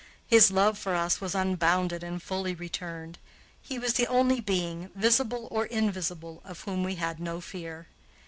[0.25, 3.19] His love for us was unbounded and fully returned.
[3.61, 7.85] He was the only being, visible or invisible, of whom we had no fear.